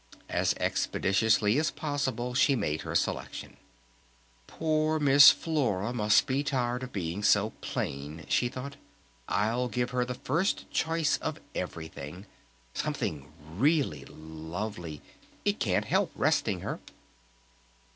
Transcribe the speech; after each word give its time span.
As 0.29 0.55
expeditiously 0.55 1.59
as 1.59 1.69
possible 1.69 2.33
she 2.33 2.55
made 2.55 2.81
her 2.81 2.95
selection. 2.95 3.57
"Poor 4.47 4.99
Miss 4.99 5.29
Flora 5.29 5.93
must 5.93 6.25
be 6.25 6.41
so 6.43 6.49
tired 6.49 6.81
of 6.81 6.91
being 6.91 7.21
so 7.21 7.51
plain," 7.61 8.25
she 8.27 8.49
thought. 8.49 8.77
"I'll 9.29 9.67
give 9.67 9.91
her 9.91 10.03
the 10.03 10.15
first 10.15 10.67
choice 10.71 11.17
of 11.17 11.39
everything! 11.53 12.25
Something 12.73 13.31
really 13.53 14.05
lovely! 14.05 15.03
It 15.45 15.59
can't 15.59 15.85
help 15.85 16.09
resting 16.15 16.61
her!" 16.61 16.79